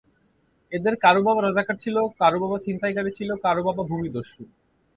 [0.71, 4.41] এদের কারও বাবা রাজাকার ছিল, কারও বাবা ছিনতাইকারী ছিল, কারও বাবা ভূমিদস্যু।